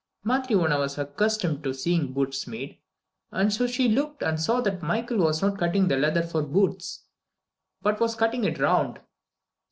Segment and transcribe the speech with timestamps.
[0.23, 2.79] Matryona was accustomed to seeing boots made,
[3.29, 7.03] and she looked and saw that Michael was not cutting the leather for boots,
[7.83, 8.99] but was cutting it round.